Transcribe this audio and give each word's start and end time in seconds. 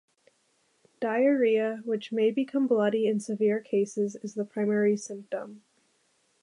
Diarrhea, 0.99 1.83
which 1.85 2.11
may 2.11 2.31
become 2.31 2.65
bloody 2.65 3.05
in 3.05 3.19
severe 3.19 3.59
cases, 3.59 4.15
is 4.23 4.33
the 4.33 4.43
primary 4.45 4.97
symptom. 4.97 5.61